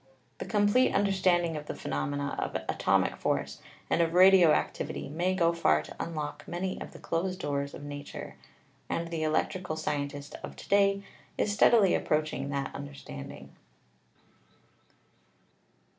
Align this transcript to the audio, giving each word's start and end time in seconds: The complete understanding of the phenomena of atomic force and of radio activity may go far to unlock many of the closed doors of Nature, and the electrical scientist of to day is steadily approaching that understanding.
The 0.39 0.45
complete 0.47 0.95
understanding 0.95 1.55
of 1.55 1.67
the 1.67 1.75
phenomena 1.75 2.35
of 2.39 2.55
atomic 2.67 3.17
force 3.17 3.61
and 3.87 4.01
of 4.01 4.15
radio 4.15 4.49
activity 4.51 5.07
may 5.09 5.35
go 5.35 5.53
far 5.53 5.83
to 5.83 5.95
unlock 5.99 6.43
many 6.47 6.81
of 6.81 6.91
the 6.91 6.97
closed 6.97 7.39
doors 7.39 7.75
of 7.75 7.83
Nature, 7.83 8.35
and 8.89 9.09
the 9.09 9.21
electrical 9.21 9.75
scientist 9.75 10.33
of 10.41 10.55
to 10.55 10.67
day 10.67 11.03
is 11.37 11.53
steadily 11.53 11.93
approaching 11.93 12.49
that 12.49 12.73
understanding. 12.73 13.55